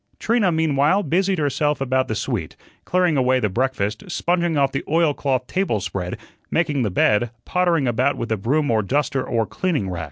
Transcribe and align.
Trina, 0.17 0.51
meanwhile, 0.51 1.03
busied 1.03 1.37
herself 1.37 1.79
about 1.79 2.07
the 2.07 2.15
suite, 2.15 2.55
clearing 2.85 3.17
away 3.17 3.39
the 3.39 3.49
breakfast, 3.49 4.03
sponging 4.09 4.57
off 4.57 4.71
the 4.71 4.83
oilcloth 4.89 5.45
table 5.45 5.79
spread, 5.79 6.17
making 6.49 6.81
the 6.81 6.89
bed, 6.89 7.29
pottering 7.45 7.87
about 7.87 8.17
with 8.17 8.31
a 8.31 8.37
broom 8.37 8.71
or 8.71 8.81
duster 8.81 9.23
or 9.23 9.45
cleaning 9.45 9.91
rag. 9.91 9.99